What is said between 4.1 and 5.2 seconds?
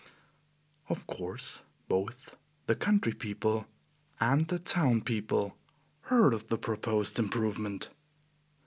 and the town